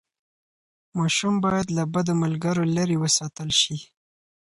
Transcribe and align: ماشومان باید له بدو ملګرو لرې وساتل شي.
ماشومان 0.97 1.37
باید 1.45 1.67
له 1.77 1.83
بدو 1.93 2.13
ملګرو 2.23 2.63
لرې 2.75 2.97
وساتل 3.03 3.49
شي. 3.61 3.77